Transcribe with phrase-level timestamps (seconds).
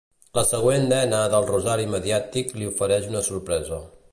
[0.37, 3.81] La següent dena del rosari mediàtic li ofereix una sorpresa.